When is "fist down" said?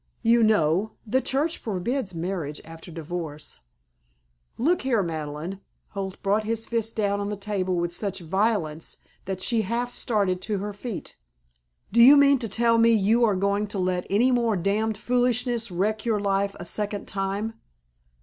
6.65-7.19